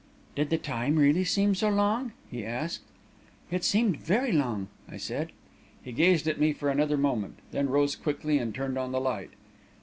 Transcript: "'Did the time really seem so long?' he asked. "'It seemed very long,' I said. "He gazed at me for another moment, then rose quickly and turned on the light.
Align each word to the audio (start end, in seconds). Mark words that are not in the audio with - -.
"'Did 0.33 0.49
the 0.49 0.57
time 0.57 0.95
really 0.95 1.23
seem 1.23 1.53
so 1.53 1.69
long?' 1.69 2.11
he 2.31 2.43
asked. 2.43 2.81
"'It 3.51 3.63
seemed 3.63 3.97
very 3.97 4.31
long,' 4.31 4.67
I 4.89 4.97
said. 4.97 5.31
"He 5.83 5.91
gazed 5.91 6.27
at 6.27 6.39
me 6.39 6.53
for 6.53 6.71
another 6.71 6.97
moment, 6.97 7.37
then 7.51 7.69
rose 7.69 7.95
quickly 7.95 8.39
and 8.39 8.51
turned 8.51 8.79
on 8.79 8.91
the 8.93 8.99
light. 8.99 9.29